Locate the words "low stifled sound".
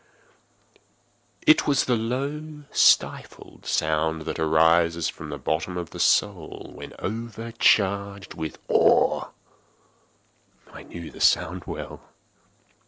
1.95-4.23